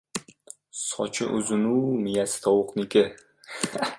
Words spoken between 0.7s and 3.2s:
•Sochi uzun-u, miyasi tovuqniki.